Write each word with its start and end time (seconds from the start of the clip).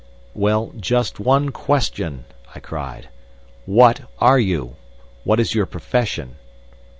"Well, 0.33 0.71
just 0.79 1.19
one 1.19 1.49
question," 1.51 2.25
I 2.55 2.59
cried. 2.59 3.09
"What 3.67 4.01
are 4.17 4.39
you? 4.39 4.77
What 5.25 5.39
is 5.39 5.53
your 5.53 5.67
profession?" 5.67 6.37